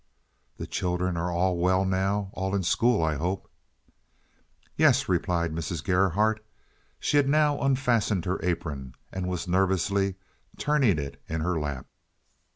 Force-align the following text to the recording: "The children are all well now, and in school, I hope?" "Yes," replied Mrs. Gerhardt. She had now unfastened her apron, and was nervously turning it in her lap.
"The 0.57 0.65
children 0.65 1.15
are 1.15 1.29
all 1.31 1.59
well 1.59 1.85
now, 1.85 2.31
and 2.35 2.55
in 2.55 2.63
school, 2.63 3.03
I 3.03 3.17
hope?" 3.17 3.47
"Yes," 4.75 5.07
replied 5.07 5.53
Mrs. 5.53 5.83
Gerhardt. 5.83 6.43
She 6.99 7.17
had 7.17 7.29
now 7.29 7.59
unfastened 7.61 8.25
her 8.25 8.39
apron, 8.43 8.95
and 9.13 9.29
was 9.29 9.47
nervously 9.47 10.15
turning 10.57 10.97
it 10.97 11.21
in 11.29 11.41
her 11.41 11.59
lap. 11.59 11.85